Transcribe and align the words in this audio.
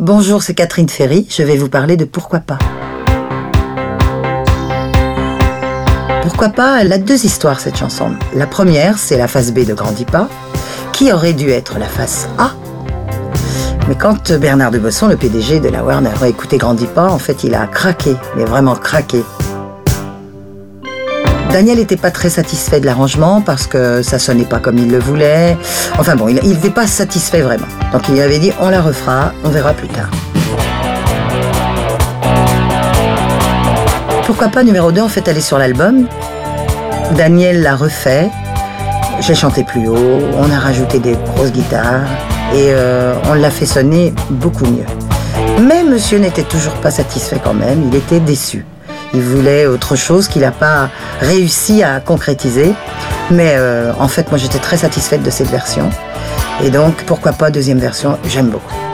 Bonjour, 0.00 0.42
c'est 0.42 0.54
Catherine 0.54 0.88
Ferry. 0.88 1.24
Je 1.30 1.44
vais 1.44 1.56
vous 1.56 1.68
parler 1.68 1.96
de 1.96 2.04
Pourquoi 2.04 2.40
pas. 2.40 2.58
Pourquoi 6.22 6.48
pas 6.48 6.80
Elle 6.80 6.92
a 6.92 6.98
deux 6.98 7.24
histoires 7.24 7.60
cette 7.60 7.76
chanson. 7.76 8.10
La 8.34 8.48
première, 8.48 8.98
c'est 8.98 9.16
la 9.16 9.28
face 9.28 9.52
B 9.52 9.64
de 9.64 9.72
Grandit 9.72 10.04
pas, 10.04 10.28
qui 10.92 11.12
aurait 11.12 11.32
dû 11.32 11.48
être 11.50 11.78
la 11.78 11.86
face 11.86 12.28
A. 12.38 12.50
Mais 13.86 13.94
quand 13.94 14.32
Bernard 14.32 14.72
de 14.72 14.80
Bosson, 14.80 15.06
le 15.06 15.16
PDG 15.16 15.60
de 15.60 15.68
la 15.68 15.84
Warner, 15.84 16.10
a 16.20 16.26
écouté 16.26 16.58
Grandit 16.58 16.88
pas, 16.88 17.08
en 17.08 17.20
fait, 17.20 17.44
il 17.44 17.54
a 17.54 17.68
craqué, 17.68 18.16
mais 18.36 18.44
vraiment 18.44 18.74
craqué. 18.74 19.22
Daniel 21.54 21.78
n'était 21.78 21.96
pas 21.96 22.10
très 22.10 22.30
satisfait 22.30 22.80
de 22.80 22.86
l'arrangement 22.86 23.40
parce 23.40 23.68
que 23.68 24.02
ça 24.02 24.18
sonnait 24.18 24.44
pas 24.44 24.58
comme 24.58 24.76
il 24.76 24.90
le 24.90 24.98
voulait. 24.98 25.56
Enfin 26.00 26.16
bon, 26.16 26.26
il 26.26 26.34
n'était 26.42 26.68
pas 26.68 26.88
satisfait 26.88 27.42
vraiment. 27.42 27.68
Donc 27.92 28.08
il 28.08 28.20
avait 28.20 28.40
dit 28.40 28.50
on 28.60 28.70
la 28.70 28.82
refera, 28.82 29.32
on 29.44 29.50
verra 29.50 29.72
plus 29.72 29.86
tard. 29.86 30.10
Pourquoi 34.26 34.48
pas 34.48 34.64
numéro 34.64 34.90
2 34.90 35.00
en 35.00 35.06
fait 35.06 35.28
est 35.28 35.40
sur 35.40 35.56
l'album. 35.56 36.08
Daniel 37.16 37.62
l'a 37.62 37.76
refait. 37.76 38.30
J'ai 39.20 39.36
chanté 39.36 39.62
plus 39.62 39.86
haut, 39.86 40.18
on 40.36 40.50
a 40.50 40.58
rajouté 40.58 40.98
des 40.98 41.16
grosses 41.36 41.52
guitares 41.52 42.02
et 42.52 42.72
euh, 42.72 43.14
on 43.30 43.34
l'a 43.34 43.50
fait 43.50 43.66
sonner 43.66 44.12
beaucoup 44.28 44.66
mieux. 44.66 44.86
Mais 45.62 45.84
monsieur 45.84 46.18
n'était 46.18 46.42
toujours 46.42 46.74
pas 46.80 46.90
satisfait 46.90 47.38
quand 47.44 47.54
même, 47.54 47.90
il 47.92 47.94
était 47.94 48.18
déçu. 48.18 48.64
Il 49.14 49.22
voulait 49.22 49.66
autre 49.66 49.96
chose 49.96 50.28
qu'il 50.28 50.42
n'a 50.42 50.50
pas 50.50 50.90
réussi 51.20 51.82
à 51.82 52.00
concrétiser. 52.00 52.72
Mais 53.30 53.54
euh, 53.56 53.92
en 53.98 54.08
fait, 54.08 54.30
moi 54.30 54.38
j'étais 54.38 54.58
très 54.58 54.76
satisfaite 54.76 55.22
de 55.22 55.30
cette 55.30 55.50
version. 55.50 55.88
Et 56.62 56.70
donc, 56.70 57.04
pourquoi 57.06 57.32
pas 57.32 57.50
deuxième 57.50 57.78
version, 57.78 58.18
j'aime 58.24 58.50
beaucoup. 58.50 58.93